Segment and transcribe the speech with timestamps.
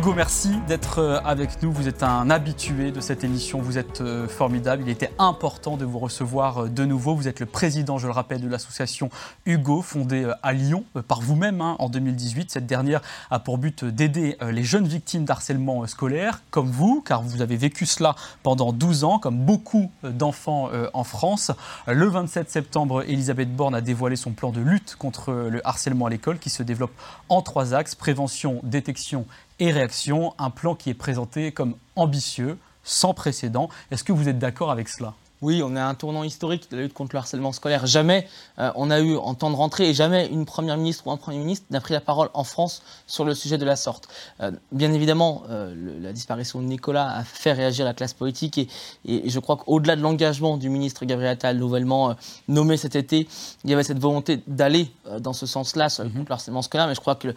[0.00, 1.70] Hugo, merci d'être euh, avec nous.
[1.70, 3.60] Vous êtes un habitué de cette émission.
[3.60, 4.82] Vous êtes euh, formidable.
[4.86, 7.14] Il était important de vous recevoir euh, de nouveau.
[7.14, 9.10] Vous êtes le président, je le rappelle, de l'association
[9.44, 12.50] Hugo, fondée à Lyon par vous-même hein, en 2018.
[12.50, 17.42] Cette dernière a pour but d'aider les jeunes victimes d'harcèlement scolaire, comme vous, car vous
[17.42, 21.50] avez vécu cela pendant 12 ans, comme beaucoup d'enfants en France.
[21.86, 26.10] Le 27 septembre, Elisabeth Borne a dévoilé son plan de lutte contre le harcèlement à
[26.10, 26.92] l'école qui se développe
[27.28, 29.26] en trois axes prévention, détection
[29.60, 33.68] et réaction, un plan qui est présenté comme ambitieux, sans précédent.
[33.90, 35.14] Est-ce que vous êtes d'accord avec cela?
[35.42, 37.86] Oui, on a un tournant historique de la lutte contre le harcèlement scolaire.
[37.86, 41.10] Jamais euh, on a eu en temps de rentrée et jamais une première ministre ou
[41.10, 44.08] un premier ministre n'a pris la parole en France sur le sujet de la sorte.
[44.42, 48.68] Euh, bien évidemment, euh, la disparition de Nicolas a fait réagir la classe politique et,
[49.06, 52.14] et je crois qu'au-delà de l'engagement du ministre Gabriel Attal, nouvellement
[52.48, 53.26] nommé cet été,
[53.64, 56.26] il y avait cette volonté d'aller dans ce sens-là sur mhm.
[56.28, 56.86] le harcèlement scolaire.
[56.86, 57.34] Mais je crois que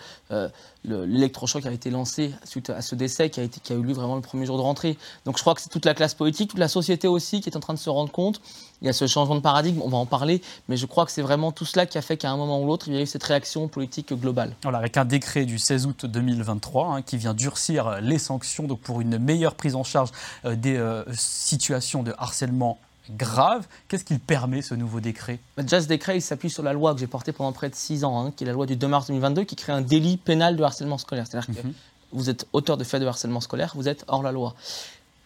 [0.85, 4.45] l'électrochoc a été lancé suite à ce décès qui a, eu lieu vraiment le premier
[4.45, 4.97] jour de rentrée.
[5.25, 7.57] Donc je crois que c'est toute la classe politique, toute la société aussi qui est
[7.57, 8.41] en train de se rendre compte.
[8.81, 11.11] Il y a ce changement de paradigme, on va en parler, mais je crois que
[11.11, 13.01] c'est vraiment tout cela qui a fait qu'à un moment ou l'autre, il y a
[13.01, 14.55] eu cette réaction politique globale.
[14.63, 18.99] Voilà, avec un décret du 16 août 2023 hein, qui vient durcir les sanctions pour
[18.99, 20.09] une meilleure prise en charge
[20.45, 22.77] euh, des euh, situations de harcèlement
[23.09, 23.67] grave.
[23.87, 25.39] Qu'est-ce qu'il permet, ce nouveau décret?
[25.57, 27.75] Bah, Déjà, ce décret, il s'appuie sur la loi que j'ai portée pendant près de
[27.75, 30.17] six ans, hein, qui est la loi du 2 mars 2022, qui crée un délit
[30.17, 31.25] pénal de harcèlement scolaire.
[31.27, 31.73] C'est-à-dire que mhm.
[32.11, 34.55] vous êtes auteur de faits de harcèlement scolaire, vous êtes hors la loi.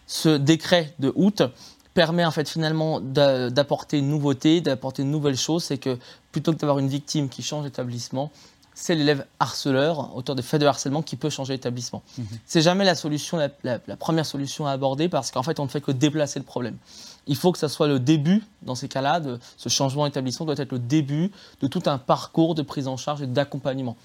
[0.07, 1.41] Ce décret de août
[1.93, 5.97] permet en fait finalement d'apporter une nouveauté, d'apporter une nouvelle chose, c'est que
[6.31, 8.31] plutôt que d'avoir une victime qui change d'établissement,
[8.79, 12.03] c'est l'élève harceleur, auteur de faits de harcèlement, qui peut changer d'établissement.
[12.15, 12.27] Ce mhm.
[12.45, 15.81] C'est jamais la solution, la, première solution à aborder parce qu'en fait, on ne fait
[15.81, 16.77] que déplacer le problème.
[17.25, 20.55] Il faut que ça soit le début, dans ces cas-là, de ce changement d'établissement doit
[20.59, 23.97] être le début de tout un parcours de prise en charge et d'accompagnement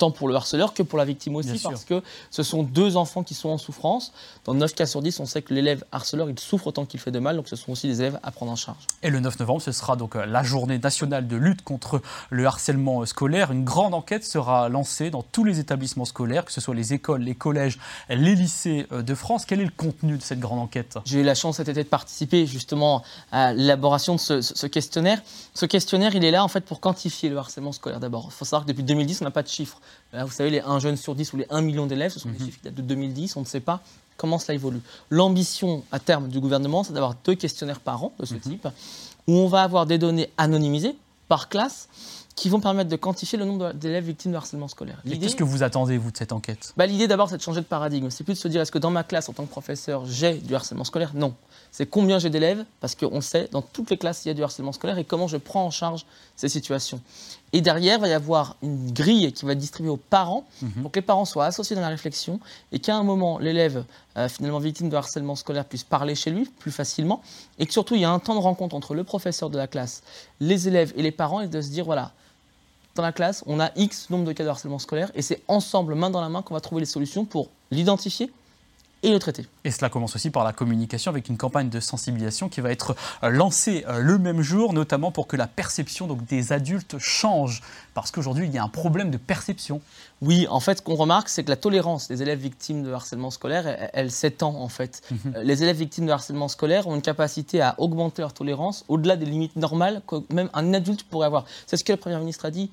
[0.00, 3.22] tant pour le harceleur que pour la victime aussi, parce que ce sont deux enfants
[3.22, 4.12] qui sont en souffrance.
[4.46, 7.10] Dans 9 cas sur 10, on sait que l'élève harceleur, il souffre autant qu'il fait
[7.10, 8.78] de mal, donc ce sont aussi des élèves à prendre en charge.
[9.02, 12.00] Et le 9 novembre, ce sera donc euh, la journée nationale de lutte contre
[12.30, 13.52] le harcèlement scolaire.
[13.52, 17.20] Une grande enquête sera lancée dans tous les établissements scolaires, que ce soit les écoles,
[17.20, 17.78] les collèges,
[18.08, 19.44] les lycées euh, de France.
[19.44, 20.96] Quel est le contenu de cette grande enquête?
[21.04, 25.20] J'ai eu la chance cet été de participer justement à l'élaboration de ce, ce, questionnaire.
[25.52, 28.28] Ce questionnaire, il est là en fait pour quantifier le harcèlement scolaire d'abord.
[28.28, 29.78] Il faut savoir que depuis 2010, on n'a pas de chiffres
[30.12, 32.38] vous savez, les 1 jeune sur 10 ou les 1 million d'élèves, ce sont des
[32.38, 32.46] mhm.
[32.46, 33.80] chiffres qui datent de 2010, on ne sait pas
[34.16, 34.80] comment cela évolue.
[35.08, 38.40] L'ambition à terme du gouvernement, c'est d'avoir deux questionnaires par an de ce mhm.
[38.40, 38.68] type,
[39.26, 40.96] où on va avoir des données anonymisées
[41.28, 41.88] par classe
[42.40, 45.02] qui vont permettre de quantifier le nombre d'élèves victimes de harcèlement scolaire.
[45.06, 46.72] Qu'est-ce que vous attendez, vous, de cette enquête?
[46.74, 48.08] Bah, L'idée, d'abord, c'est de changer de paradigme.
[48.08, 50.34] C'est plus de se dire, est-ce que dans ma classe, en tant que professeur, j'ai
[50.34, 51.12] du harcèlement scolaire?
[51.14, 51.34] Non.
[51.70, 54.42] C'est combien j'ai d'élèves, parce qu'on sait, dans toutes les classes, il y a du
[54.42, 57.02] harcèlement scolaire, et comment je prends en charge ces situations.
[57.52, 60.82] Et derrière, il va y avoir une grille qui va être distribuée aux parents, mhm.
[60.82, 62.38] pour que les parents soient associés dans la réflexion,
[62.72, 63.84] et qu'à un moment, l'élève,
[64.16, 67.22] euh, finalement victime de harcèlement scolaire, puisse parler chez lui plus facilement,
[67.58, 69.66] et que surtout, il y a un temps de rencontre entre le professeur de la
[69.66, 70.02] classe,
[70.38, 72.12] les élèves et les parents, et de se dire, voilà,
[72.94, 75.94] dans la classe, on a X nombre de cas de harcèlement scolaire et c'est ensemble,
[75.94, 78.32] main dans la main, qu'on va trouver les solutions pour l'identifier
[79.02, 79.46] et le traiter.
[79.64, 82.94] Et cela commence aussi par la communication avec une campagne de sensibilisation qui va être
[83.22, 87.62] euh, lancée euh, le même jour, notamment pour que la perception donc, des adultes change.
[87.94, 89.80] Parce qu'aujourd'hui, il y a un problème de perception.
[90.20, 93.30] Oui, en fait, ce qu'on remarque, c'est que la tolérance des élèves victimes de harcèlement
[93.30, 95.00] scolaire, elle, s'étend en fait.
[95.10, 95.18] Mhm.
[95.36, 99.16] Euh, les élèves victimes de harcèlement scolaire ont une capacité à augmenter leur tolérance au-delà
[99.16, 101.46] des limites normales que même un adulte pourrait avoir.
[101.66, 102.70] C'est ce que le Premier ministre a dit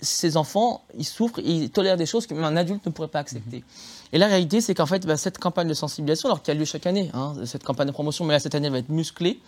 [0.00, 3.20] ces enfants, ils souffrent, ils tolèrent des choses que même un adulte ne pourrait pas
[3.20, 3.64] accepter.
[4.12, 6.64] Et la réalité, c'est qu'en fait, bah, cette campagne de sensibilisation, alors qui a lieu
[6.64, 9.40] chaque année, hein, cette campagne de promotion, mais là, cette année, elle va être musclée.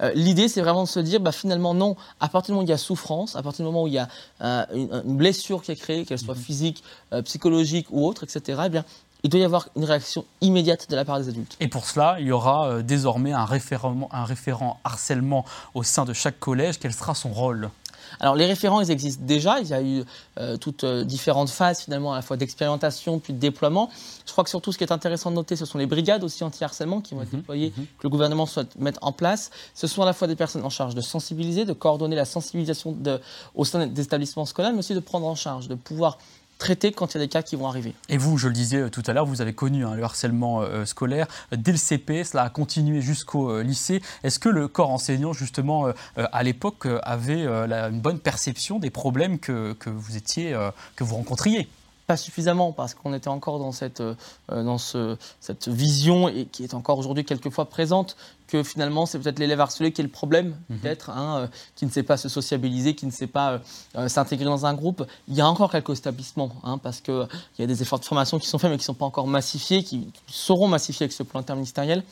[0.00, 2.66] Euh, l'idée, c'est vraiment de se dire, bah, finalement, non, à partir du moment où
[2.66, 4.08] il y a souffrance, à partir du moment où il y a
[4.40, 6.40] euh, une, blessure qui est créée, qu'elle soit mhm.
[6.40, 8.84] physique, euh, psychologique ou autre, etc., eh bien,
[9.22, 11.56] il doit y avoir une réaction immédiate de la part des adultes.
[11.60, 16.12] Et pour cela, il y aura désormais un référent, un référent harcèlement au sein de
[16.12, 16.80] chaque collège.
[16.80, 17.70] Quel sera son rôle?
[18.20, 19.60] Alors les référents, ils existent déjà.
[19.60, 20.04] Il y a eu
[20.38, 23.90] euh, toutes euh, différentes phases finalement, à la fois d'expérimentation puis de déploiement.
[24.26, 26.44] Je crois que surtout ce qui est intéressant de noter, ce sont les brigades aussi
[26.44, 27.40] anti-harcèlement qui vont être mhm.
[27.40, 27.84] déployées, mhm.
[27.84, 29.50] que le gouvernement souhaite mettre en place.
[29.74, 32.92] Ce sont à la fois des personnes en charge de sensibiliser, de coordonner la sensibilisation
[32.92, 33.20] de,
[33.54, 36.18] au sein des établissements scolaires, mais aussi de prendre en charge, de pouvoir
[36.62, 37.92] traiter quand il y a des cas qui vont arriver.
[38.08, 40.62] Et vous, je le disais euh, tout à l'heure, vous avez connu hein, le harcèlement
[40.62, 44.00] euh, scolaire dès le CP, cela a continué jusqu'au euh, lycée.
[44.22, 45.86] Est-ce que le corps enseignant, justement,
[46.16, 50.56] à l'époque, avait une bonne perception des problèmes que, que vous étiez,
[50.96, 51.68] que vous rencontriez?
[52.12, 54.14] Pas suffisamment parce qu'on était encore dans cette, euh,
[54.50, 58.16] dans ce, cette vision et qui est encore aujourd'hui quelquefois présente
[58.48, 60.78] que finalement c'est peut-être l'élève harcelé qui est le problème, mhm.
[60.78, 63.62] peut-être, hein, euh, qui ne sait pas se sociabiliser, qui ne sait pas
[63.96, 65.06] euh, s'intégrer dans un groupe.
[65.26, 67.26] Il y a encore quelques établissements hein, parce qu'il
[67.58, 69.26] y a des efforts de formation qui sont faits mais qui ne sont pas encore
[69.26, 72.04] massifiés, qui seront massifiés avec ce plan interministériel.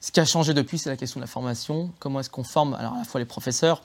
[0.00, 1.90] Ce qui a changé depuis, c'est la question de la formation.
[1.98, 3.82] Comment est-ce qu'on forme alors à la fois les professeurs,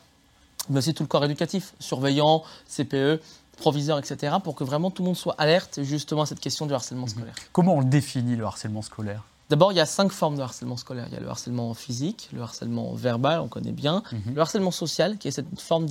[0.70, 3.20] mais aussi tout le corps éducatif, surveillants, CPE,
[3.58, 6.74] proviseurs, etc., pour que vraiment tout le monde soit alerte justement à cette question du
[6.74, 7.10] harcèlement mhm.
[7.10, 7.36] scolaire.
[7.52, 9.24] Comment on définit le harcèlement scolaire?
[9.50, 11.06] D'abord, il y a cinq formes de harcèlement scolaire.
[11.10, 14.34] Il y a le harcèlement physique, le harcèlement verbal, on connaît bien, mhm.
[14.36, 15.86] le harcèlement social, qui est cette forme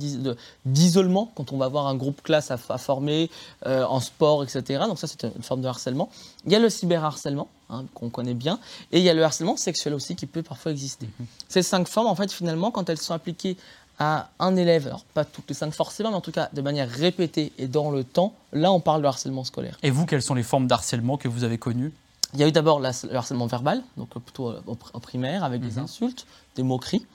[0.65, 3.29] d'isolement quand on va avoir un groupe classe à, former
[3.65, 4.83] euh, en sport, etc.
[4.87, 6.09] Donc ça, c'est une forme de harcèlement.
[6.45, 8.59] Il y a le cyberharcèlement, hein, qu'on connaît bien,
[8.91, 11.07] et il y a le harcèlement sexuel aussi qui peut parfois exister.
[11.19, 11.25] Mhm.
[11.47, 13.55] Ces cinq formes, en fait, finalement, quand elles sont appliquées
[13.99, 16.89] à un élève, alors pas toutes les cinq forcément, mais en tout cas de manière
[16.89, 19.77] répétée et dans le temps, là on parle de harcèlement scolaire.
[19.83, 21.91] Et vous, quelles sont les formes d'harcèlement que vous avez connues?
[22.33, 25.73] Il y a eu d'abord le harcèlement verbal, donc plutôt euh, au primaire, avec des
[25.73, 25.83] mhm.
[25.83, 26.25] insultes,
[26.55, 27.05] des moqueries.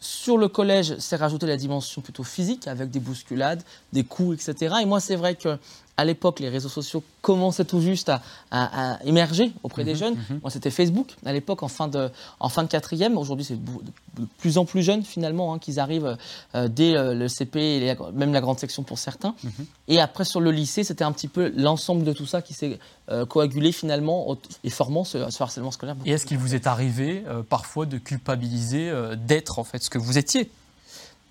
[0.00, 3.62] Sur le collège, c'est rajouté la dimension plutôt physique, avec des bousculades,
[3.92, 4.76] des coups, etc.
[4.82, 5.58] Et moi, c'est vrai que
[5.98, 8.10] à l'époque, les réseaux sociaux commençaient tout juste
[8.52, 10.14] à, émerger auprès des mhm, jeunes.
[10.14, 10.38] Mhm.
[10.42, 12.08] Moi, c'était Facebook à l'époque, en, fin de,
[12.38, 13.18] en fin de quatrième.
[13.18, 16.16] Aujourd'hui, c'est de plus en plus jeunes, finalement, hein, qu'ils arrivent
[16.54, 19.34] euh, dès euh, le CP, et même la grande section pour certains.
[19.42, 19.66] Mhm.
[19.88, 22.78] Et après, sur le lycée, c'était un petit peu l'ensemble de tout ça qui s'est
[23.10, 25.96] euh, coagulé finalement et formant ce, harcèlement scolaire.
[26.06, 28.92] Et est-ce qu'il vous est arrivé parfois de culpabiliser
[29.26, 30.48] d'être en fait ce que vous étiez?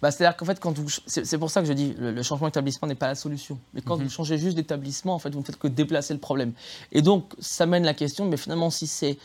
[0.02, 0.74] Bah, C'est-à-dire qu'en fait, quand
[1.08, 3.58] c'est pour ça que je dis le, le changement d'établissement n'est pas la solution.
[3.74, 4.04] Mais quand mhm.
[4.04, 6.54] vous changez juste d'établissement, en fait, vous ne faites que déplacer le problème.
[6.92, 9.18] Et donc, ça mène la question, mais finalement, si c'est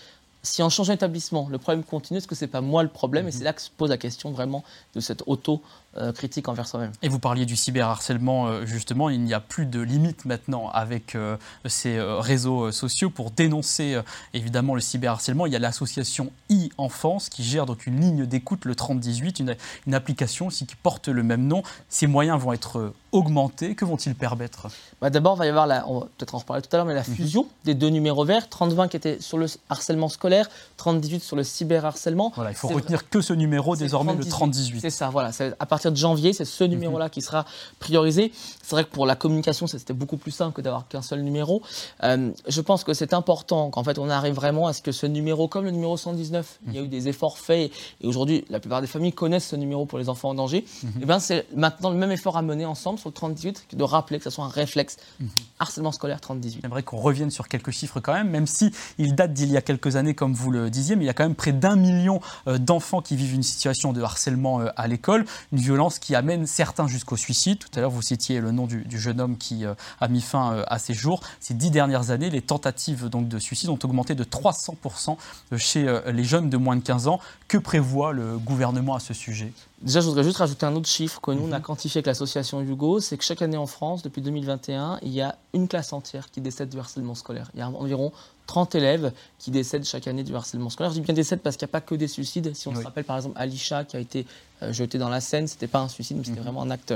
[0.45, 3.27] si en changeant d'établissement, le problème continue, est-ce que c'est pas moi le problème?
[3.27, 3.39] Et mhm.
[3.39, 4.65] c'est là que se pose la question vraiment
[4.95, 5.63] de cette auto
[6.12, 6.93] critique envers soi-même.
[7.03, 11.15] Et vous parliez du cyberharcèlement, euh, justement, il n'y a plus de limite maintenant avec
[11.15, 11.37] euh,
[11.67, 14.00] ces réseaux sociaux pour dénoncer
[14.35, 15.47] évidemment le cyberharcèlement.
[15.47, 19.56] Il y a l'association e-enfance qui gère donc une ligne d'écoute, le 3018, une,
[19.87, 21.62] une application aussi qui porte le même nom.
[21.89, 23.75] Ces moyens vont être augmentés.
[23.75, 24.69] Que vont-ils permettre?
[25.00, 26.87] Bah D'abord, il va y avoir, la, on va peut-être en reparler tout à l'heure,
[26.87, 27.15] mais la mhm.
[27.15, 30.49] fusion des deux numéros verts, 3020 qui était sur le harcèlement scolaire,
[30.79, 32.33] 3018 sur le cyberharcèlement.
[32.35, 34.81] Voilà, il faut retenir que ce numéro désormais, le 3018.
[34.81, 35.31] C'est ça, voilà.
[35.61, 37.44] À partir de janvier, c'est ce numéro-là qui sera
[37.79, 38.32] priorisé.
[38.62, 41.62] C'est vrai que pour la communication, c'était beaucoup plus simple que d'avoir qu'un seul numéro.
[42.02, 45.06] Euh, je pense que c'est important qu'en fait on arrive vraiment à ce que ce
[45.06, 48.61] numéro, comme le numéro 119, il y a eu des efforts faits et aujourd'hui la
[48.61, 50.64] plupart des familles connaissent ce numéro pour les enfants en danger.
[50.82, 50.88] Mhm.
[50.88, 53.82] Et eh bien c'est maintenant le même effort à mener ensemble sur le 3018 de
[53.82, 54.96] rappeler que ce soit un réflexe.
[55.20, 55.29] Mhm.
[55.58, 56.61] Harcèlement scolaire 3018.
[56.62, 59.62] J'aimerais qu'on revienne sur quelques chiffres quand même, même si il date d'il y a
[59.62, 62.20] quelques années, comme vous le disiez, mais il y a quand même près d'un million
[62.46, 66.47] euh, d'enfants qui vivent une situation de harcèlement euh, à l'école, une violence qui amène
[66.47, 67.59] certains jusqu'au suicide.
[67.59, 70.53] Tout à l'heure, vous citiez le nom du, jeune homme qui euh, a mis fin
[70.53, 71.21] euh, à ses jours.
[71.41, 75.17] Ces dix dernières années, les tentatives donc, de suicide ont augmenté de 300%
[75.57, 77.21] chez euh, les jeunes de moins de 15 ans.
[77.49, 79.53] Que prévoit le gouvernement à ce sujet?
[79.81, 81.65] Déjà, je voudrais juste rajouter un autre chiffre que nous, on a mhm.
[81.65, 85.37] quantifié avec l'association Hugo, c'est que chaque année en France, depuis 2021, il y a
[85.55, 87.51] une classe entière qui décède du harcèlement scolaire.
[87.55, 88.13] Il y a environ
[88.47, 90.93] 30 élèves qui décèdent chaque année du harcèlement scolaire.
[90.93, 92.55] Je dis bien décèdent parce qu'il n'y a pas que des suicides.
[92.55, 94.27] Si on se rappelle par exemple Alisha qui a été
[94.70, 96.44] jeté dans la Seine, ce n'était pas un suicide, mais c'était mhm.
[96.44, 96.94] vraiment un acte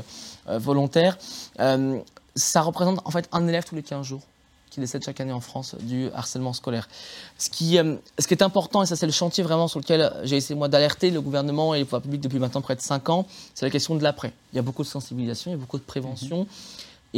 [0.48, 1.18] euh, volontaire.
[1.60, 1.98] Euh,
[2.34, 4.22] ça représente en fait un élève tous les 15 jours
[4.70, 6.86] qui décède chaque année en France du harcèlement scolaire.
[7.38, 7.78] Ce qui,
[8.18, 10.68] ce qui est important, et ça c'est le chantier vraiment sur lequel j'ai essayé moi
[10.68, 13.70] d'alerter le gouvernement et les pouvoirs publics depuis maintenant près de 5 ans, c'est la
[13.70, 14.34] question de l'après.
[14.52, 16.40] Il y a beaucoup de sensibilisation, il y a beaucoup de prévention.
[16.40, 16.46] Mhm.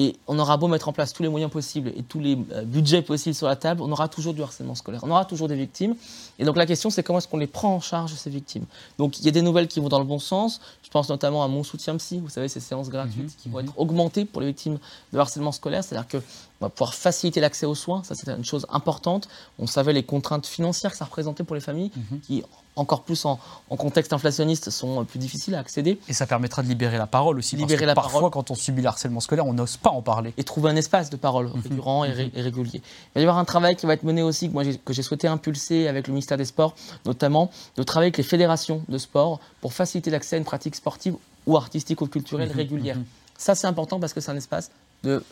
[0.01, 2.63] Et on aura beau mettre en place tous les moyens possibles et tous les euh,
[2.63, 5.57] budgets possibles sur la table, on aura toujours du harcèlement scolaire, on aura toujours des
[5.57, 5.97] victimes.
[6.39, 8.65] Et donc la question, c'est comment est-ce qu'on les prend en charge, ces victimes?
[8.97, 10.61] Donc il y a des nouvelles qui vont dans le bon sens.
[10.85, 13.59] Je pense notamment à mon soutien psy, vous savez, ces séances gratuites mhm, qui vont
[13.59, 13.65] mhm.
[13.65, 14.79] être augmentées pour les victimes
[15.13, 15.83] de harcèlement scolaire.
[15.83, 16.19] C'est-à-dire que
[16.61, 19.29] on va pouvoir faciliter l'accès aux soins, ça c'est une chose importante.
[19.59, 22.21] On savait les contraintes financières que ça représentait pour les familles, mhm.
[22.21, 22.43] qui
[22.75, 23.39] encore plus en,
[23.71, 25.99] contexte inflationniste sont plus difficiles à accéder.
[26.09, 27.57] Et ça permettra de libérer la parole aussi.
[27.57, 30.03] Libérer parce que la parfois, quand on subit le harcèlement scolaire, on n'ose pas en
[30.03, 30.33] parler.
[30.37, 31.61] Et trouver un espace de parole mhm.
[31.61, 32.31] récurrent et, mhm.
[32.35, 32.83] régulier.
[32.83, 35.03] Il va y avoir un travail qui va être mené aussi, que, moi, que j'ai
[35.03, 36.75] souhaité impulser avec le ministère des Sports,
[37.05, 41.17] notamment de travailler avec les fédérations de sport pour faciliter l'accès à une pratique sportive
[41.47, 42.97] ou artistique ou culturelle régulière.
[43.37, 44.71] Ça, c'est important parce que c'est un espace
[45.05, 45.23] de,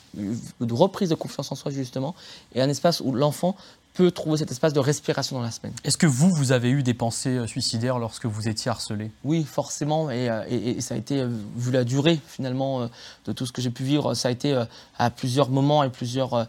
[0.71, 2.15] reprise de confiance en soi, justement,
[2.55, 3.57] et un espace où l'enfant
[3.97, 5.73] peut trouver cet espace de respiration dans la semaine.
[5.85, 9.11] Est-ce que vous, vous avez eu des pensées euh, suicidaires lorsque vous étiez harcelé?
[9.25, 11.26] Oui, forcément, et, et, ça a été,
[11.57, 12.88] vu la durée finalement
[13.25, 14.65] de tout ce que j'ai pu vivre, ça a été
[14.99, 16.47] à plusieurs moments et plusieurs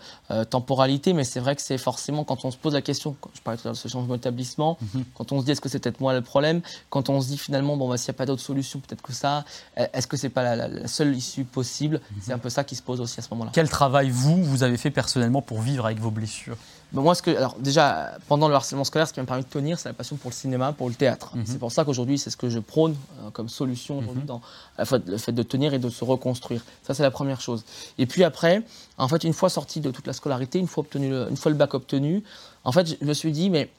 [0.50, 3.42] temporalités, mais c'est vrai que c'est forcément quand on se pose la question, quand je
[3.42, 5.06] parlais tout à l'heure de ce changement d'établissement, mhm.
[5.16, 7.38] quand on se dit est-ce que c'est peut-être moi le problème, quand on se dit
[7.38, 10.30] finalement, bon, bah, s'il n'y a pas d'autre solution, peut-être que ça, est-ce que c'est
[10.30, 12.02] pas la, seule issue possible?
[12.12, 12.22] Mhm.
[12.22, 13.52] C'est un peu ça qui se pose aussi à ce moment-là.
[13.54, 16.58] Quel travail, vous, vous avez fait personnellement pour vivre avec vos blessures?
[16.94, 19.80] Moi, ce que, alors déjà, pendant le harcèlement scolaire, ce qui m'a permis de tenir,
[19.80, 21.36] c'est la passion pour le cinéma, pour le théâtre.
[21.36, 21.44] Mhm.
[21.46, 24.28] C'est pour ça qu'aujourd'hui, c'est ce que je prône euh, comme solution aujourd'hui mhm.
[24.28, 24.42] dans
[24.78, 26.64] la le fait de tenir et de se reconstruire.
[26.84, 27.64] Ça, c'est la première chose.
[27.98, 28.64] Et puis après,
[28.98, 31.52] en fait, une fois sorti de toute la scolarité, une fois, obtenu le, une fois
[31.52, 32.24] le bac obtenu,
[32.64, 33.70] en fait, je me suis dit, mais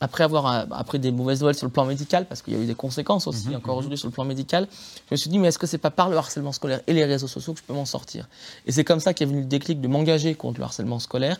[0.00, 2.60] après avoir euh, après des mauvaises nouvelles sur le plan médical, parce qu'il y a
[2.60, 3.78] eu des conséquences aussi mhm, encore mhm.
[3.78, 4.68] aujourd'hui sur le plan médical,
[5.08, 7.04] je me suis dit mais est-ce que c'est pas par le harcèlement scolaire et les
[7.04, 8.28] réseaux sociaux que je peux m'en sortir?
[8.66, 11.38] Et c'est comme ça qu'est venu le déclic de m'engager contre le harcèlement scolaire,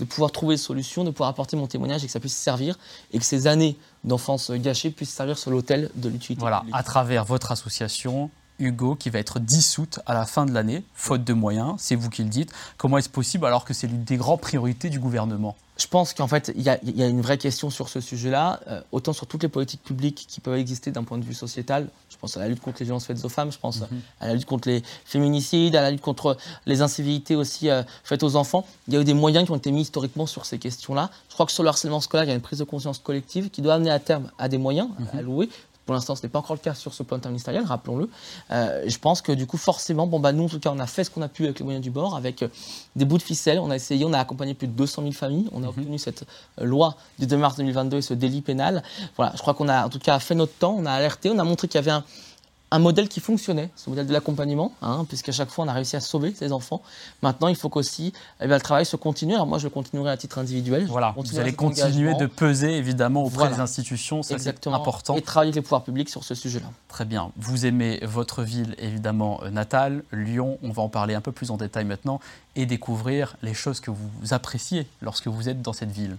[0.00, 2.78] de pouvoir trouver des solutions, de pouvoir apporter mon témoignage et que ça puisse servir
[3.12, 6.40] et que ces années d'enfance gâchées puissent servir sur l'autel de l'utilité.
[6.40, 10.82] Voilà, à travers votre association, Hugo, qui va être dissoute à la fin de l'année,
[10.94, 12.50] faute de moyens, c'est vous qui le dites.
[12.78, 15.56] Comment est-ce possible alors que c'est l'une des grandes priorités du gouvernement?
[15.80, 19.14] Je pense qu'en fait, il y, a une vraie question sur ce sujet-là, euh, autant
[19.14, 21.88] sur toutes les politiques publiques qui peuvent exister d'un point de vue sociétal.
[22.10, 24.00] Je pense à la lutte contre les violences faites aux femmes, je pense mhm.
[24.20, 28.22] à la lutte contre les féminicides, à la lutte contre les incivilités aussi euh, faites
[28.22, 28.66] aux enfants.
[28.88, 31.10] Il y a eu des moyens qui ont été mis historiquement sur ces questions-là.
[31.28, 33.48] Je crois que sur le harcèlement scolaire, il y a une prise de conscience collective
[33.48, 35.18] qui doit amener à terme à des moyens mhm.
[35.18, 35.48] alloués
[35.90, 38.08] pour l'instant, ce n'est pas encore le cas sur ce plan interministériel, rappelons-le.
[38.52, 40.86] Euh, je pense que du coup, forcément, bon, bah, nous, en tout cas, on a
[40.86, 42.48] fait ce qu'on a pu avec les moyens du bord, avec euh,
[42.94, 43.58] des bouts de ficelle.
[43.58, 45.48] On a essayé, on a accompagné plus de 200 000 familles.
[45.50, 45.68] On a mhm.
[45.70, 46.22] obtenu cette
[46.60, 48.84] euh, loi du 2 mars 2022 et ce délit pénal.
[49.16, 51.40] Voilà, je crois qu'on a en tout cas fait notre temps, on a alerté, on
[51.40, 52.04] a montré qu'il y avait un,
[52.70, 55.96] un modèle qui fonctionnait, ce modèle de l'accompagnement, hein, puisqu'à chaque fois on a réussi
[55.96, 56.82] à sauver ces enfants.
[57.22, 59.34] Maintenant, il faut qu'aussi eh le travail se continue.
[59.34, 60.86] Alors moi, je continuerai à titre individuel.
[60.86, 65.16] Voilà, vous allez continuer de peser évidemment auprès des institutions, c'est important.
[65.16, 66.66] Et travailler avec les pouvoirs publics sur ce sujet-là.
[66.88, 67.32] Très bien.
[67.36, 70.58] Vous aimez votre ville évidemment euh, natale, Lyon.
[70.62, 72.20] On va en parler un peu plus en détail maintenant
[72.56, 76.16] et découvrir les choses que vous appréciez lorsque vous êtes dans cette ville.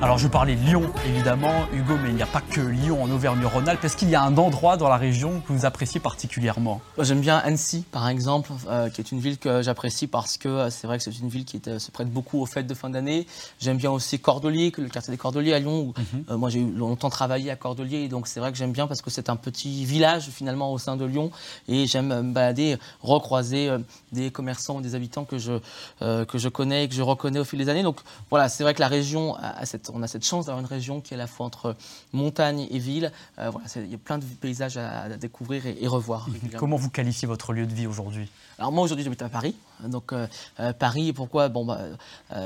[0.00, 3.84] Alors je parlais Lyon évidemment, Hugo, mais il n'y a pas que Lyon en Auvergne-Rhône-Alpes.
[3.84, 6.80] Est-ce qu'il y a un endroit dans la région que vous appréciez particulièrement?
[7.00, 10.70] J'aime bien Annecy par exemple, euh, qui est une ville que j'apprécie parce que euh,
[10.70, 12.90] c'est vrai que c'est une ville qui euh, se prête beaucoup aux fêtes de fin
[12.90, 13.26] d'année.
[13.58, 15.80] J'aime bien aussi Cordelier, le quartier des Cordeliers à Lyon.
[15.88, 15.94] Où,
[16.32, 16.36] mhm.
[16.36, 19.28] moi j'ai longtemps travaillé à Cordelier, donc c'est vrai que j'aime bien parce que c'est
[19.28, 21.32] un petit village finalement au sein de Lyon
[21.66, 23.68] et j'aime me balader, recroiser
[24.12, 25.58] des commerçants, des habitants que je,
[26.00, 27.82] que je connais et que je reconnais au fil des années.
[27.82, 27.98] Donc
[28.30, 31.00] voilà, c'est vrai que la région a cette on a cette chance d'avoir une région
[31.00, 31.76] qui est à la fois entre
[32.12, 33.12] montagne et ville.
[33.38, 36.28] Euh, voilà, il y a plein de paysages à, découvrir et, revoir.
[36.56, 38.28] Comment vous qualifiez votre lieu de vie aujourd'hui?
[38.58, 39.54] Alors moi aujourd'hui j'habite à Paris.
[39.84, 40.26] Donc euh,
[40.58, 41.48] euh, Paris, pourquoi?
[41.48, 41.78] Bon, bah,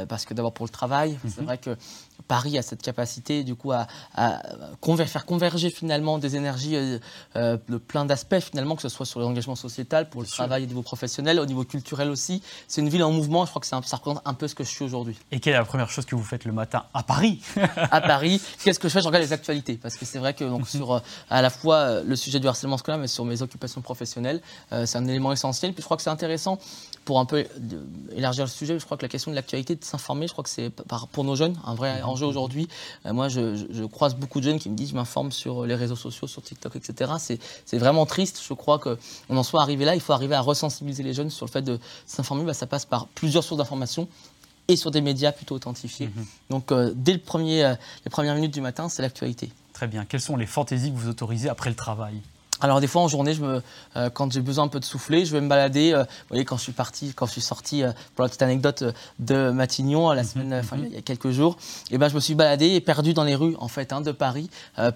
[0.09, 1.19] parce que d'abord pour le travail.
[1.27, 1.47] C'est mhm.
[1.47, 1.77] vrai que
[2.29, 3.87] Paris a cette capacité du coup à,
[5.07, 6.77] faire converger finalement des énergies
[7.35, 10.83] de plein d'aspects finalement, que ce soit sur l'engagement sociétal, pour le travail au niveau
[10.83, 12.43] professionnel, au niveau culturel aussi.
[12.69, 13.45] C'est une ville en mouvement.
[13.45, 15.17] Je crois que ça représente un peu ce que je suis aujourd'hui.
[15.31, 17.32] Et quelle est la première chose que vous faites le matin à Paris?
[17.91, 18.41] À Paris.
[18.63, 19.01] Qu'est-ce que je fais?
[19.01, 21.77] Je regarde les actualités parce que c'est vrai que donc, sur euh, à la fois
[21.77, 24.41] euh, le sujet du harcèlement scolaire, mais sur mes occupations professionnelles,
[24.73, 25.73] euh, c'est un élément essentiel.
[25.73, 26.59] Puis je crois que c'est intéressant
[27.05, 27.45] pour un peu
[28.15, 28.79] élargir le sujet.
[28.79, 30.71] Je crois que la question de l'actualité, de s'informer, je crois que c'est
[31.13, 32.69] pour nos jeunes un vrai enjeu aujourd'hui.
[33.05, 36.29] moi, je, croise beaucoup de jeunes qui me disent je m'informe sur les réseaux sociaux,
[36.29, 37.13] sur TikTok, etc.
[37.19, 38.41] C'est vraiment triste.
[38.47, 39.97] Je crois qu'on en soit arrivé là.
[39.97, 42.45] Il faut arriver à resensibiliser les jeunes sur le fait de s'informer.
[42.45, 44.07] Bah, ça passe par plusieurs sources d'informations
[44.69, 46.11] et sur des médias plutôt authentifiés.
[46.15, 46.27] Mhm.
[46.51, 49.51] Donc euh, dès le premier, euh, les premières minutes du matin, c'est l'actualité.
[49.73, 50.05] Très bien.
[50.05, 52.15] Quelles sont les fantaisies que vous autorisez après le travail?
[52.61, 53.61] Alors des fois en journée, je me,
[53.97, 55.95] euh, quand j'ai besoin un peu de souffler, je vais me balader.
[55.95, 57.83] vous voyez, quand je suis parti, quand je suis sorti,
[58.15, 58.85] pour la petite anecdote,
[59.19, 60.29] de Matignon la mhm.
[60.29, 61.57] semaine, enfin, il y a quelques jours,
[61.91, 64.01] et eh ben je me suis baladé et perdu dans les rues en fait hein,
[64.01, 64.49] de Paris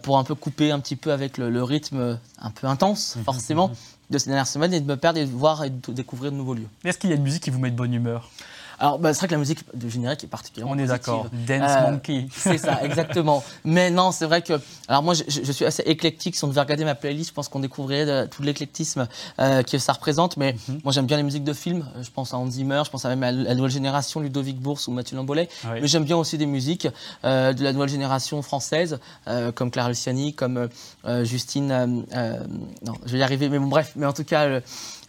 [0.02, 3.24] pour un peu couper un petit peu avec le, rythme un peu intense, mhm.
[3.24, 3.72] forcément,
[4.10, 6.36] de ces dernières semaines et de me perdre et de voir et de découvrir de
[6.36, 6.68] nouveaux lieux.
[6.84, 8.30] Est-ce qu'il y a une musique qui vous met de bonne humeur?
[8.78, 10.74] Alors, bah, c'est vrai que la musique de générique est particulièrement.
[10.74, 11.28] On est d'accord.
[11.32, 12.26] Dance euh, Monkey.
[12.36, 13.42] C'est ça, exactement.
[13.64, 14.60] Mais non, c'est vrai que.
[14.88, 16.36] Alors, moi, je, suis assez éclectique.
[16.36, 19.08] Si on devait regarder ma playlist, je pense qu'on découvrirait tout l'éclectisme
[19.40, 20.36] euh, que ça représente.
[20.36, 20.80] Mais mhm.
[20.84, 21.86] moi, j'aime bien les musiques de films.
[22.00, 24.88] Je pense à Hans Zimmer, je pense à même à la nouvelle génération, Ludovic Bourse
[24.88, 25.48] ou Mathieu Lambolet.
[25.64, 26.88] Mais j'aime bien aussi des musiques
[27.24, 28.98] euh, de la nouvelle génération française,
[29.54, 30.68] comme Clara Luciani, comme
[31.22, 32.04] Justine.
[32.84, 33.48] non, je vais y arriver.
[33.48, 33.92] Mais bon, bref.
[33.96, 34.60] Mais en tout cas.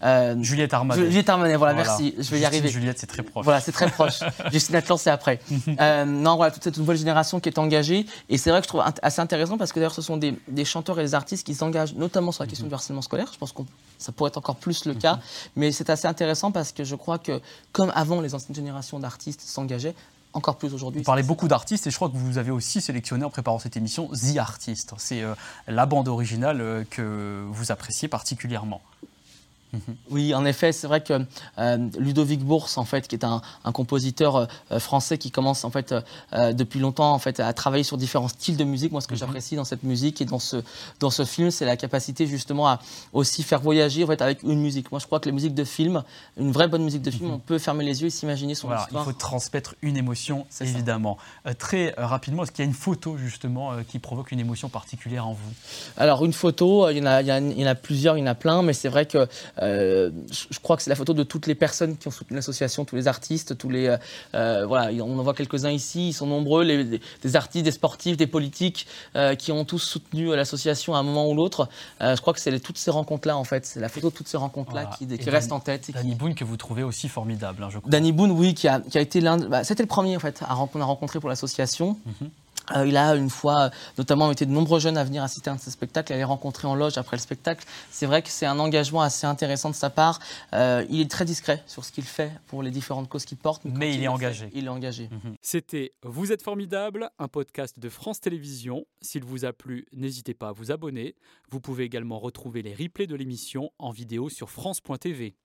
[0.03, 1.05] Euh, Juliette Armanet.
[1.05, 2.13] Juliette Armanet, voilà, merci.
[2.17, 2.69] Je vais y arriver.
[2.69, 3.43] Juliette, c'est très proche.
[3.43, 4.19] Voilà, c'est très proche.
[4.51, 5.39] Justine Atlan, c'est après.
[5.79, 8.05] euh, non, voilà, toute cette nouvelle génération qui est engagée.
[8.29, 10.65] Et c'est vrai que je trouve assez intéressant parce que d'ailleurs, ce sont des, des,
[10.65, 13.29] chanteurs et des artistes qui s'engagent notamment sur la question du harcèlement scolaire.
[13.33, 13.65] Je pense qu'on
[13.97, 15.15] ça pourrait être encore plus le cas.
[15.15, 15.21] Mhm.
[15.55, 19.41] Mais c'est assez intéressant parce que je crois que, comme avant les anciennes générations d'artistes
[19.41, 19.95] s'engageaient,
[20.33, 21.01] encore plus aujourd'hui.
[21.01, 23.75] Vous parlez beaucoup d'artistes et je crois que vous avez aussi sélectionné en préparant cette
[23.75, 24.93] émission The Artist.
[24.97, 25.33] C'est euh,
[25.67, 28.81] la bande originale euh, que vous appréciez particulièrement.
[29.73, 29.95] Mhm.
[30.09, 31.25] Oui, en effet, c'est vrai que
[31.57, 33.41] euh, Ludovic Bourse, en fait, qui est un,
[33.73, 35.93] compositeur euh, euh, français qui commence en fait
[36.33, 38.91] depuis longtemps en fait à travailler sur différents styles de musique.
[38.91, 39.19] Moi, ce que mhm.
[39.19, 40.57] j'apprécie dans cette musique et dans ce
[40.99, 42.79] dans ce film, c'est la capacité justement à
[43.13, 44.91] aussi faire voyager en fait avec une musique.
[44.91, 46.03] Moi, je crois que les musiques de film,
[46.37, 47.35] une vraie bonne musique de film, mhm.
[47.35, 51.17] on peut fermer les yeux et s'imaginer son voilà, Il faut transmettre une émotion, évidemment.
[51.57, 55.33] très rapidement, est-ce qu'il y a une photo justement qui provoque une émotion particulière en
[55.33, 55.53] vous?
[55.97, 58.27] Alors, une photo, il y en a, il y en a plusieurs, il y en
[58.27, 59.27] a plein, mais c'est vrai que
[59.61, 62.85] euh, je crois que c'est la photo de toutes les personnes qui ont soutenu l'association,
[62.85, 63.97] tous les artistes, tous les euh,
[64.35, 68.17] euh, voilà, on en voit quelques-uns ici, ils sont nombreux, les, des artistes, des sportifs,
[68.17, 68.87] des politiques
[69.39, 71.69] qui ont tous soutenu l'association à un moment ou l'autre.
[71.99, 74.37] je crois que c'est toutes ces rencontres-là en fait, c'est la photo de toutes ces
[74.37, 75.91] rencontres-là qui, qui restent en tête.
[75.91, 77.89] Danny Boone que vous trouvez aussi formidable, hein, je crois.
[77.89, 80.43] Danny Boone, oui, qui a, qui a été l'un, bah, c'était le premier en fait
[80.71, 81.97] qu'on a rencontré pour l'association.
[82.05, 82.29] Mhm.
[82.75, 85.55] Euh, il a une fois, notamment, invité de nombreux jeunes à venir assister à un
[85.55, 87.65] de ses spectacles, à les rencontrer en loge après le spectacle.
[87.91, 90.19] C'est vrai que c'est un engagement assez intéressant de sa part.
[90.53, 93.63] Euh, il est très discret sur ce qu'il fait pour les différentes causes qu'il porte.
[93.65, 94.49] Mais, il, est engagé.
[94.53, 95.09] il est engagé.
[95.09, 95.35] Mhm.
[95.41, 98.85] C'était Vous êtes formidable, un podcast de France Télévisions.
[99.01, 101.15] S'il vous a plu, n'hésitez pas à vous abonner.
[101.49, 105.37] Vous pouvez également retrouver les replays de l'émission en vidéo sur France.tv.